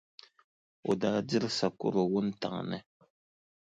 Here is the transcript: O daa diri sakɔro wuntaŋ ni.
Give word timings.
O 0.89 0.91
daa 1.01 1.19
diri 1.27 1.49
sakɔro 1.57 2.01
wuntaŋ 2.11 2.55
ni. 2.69 2.77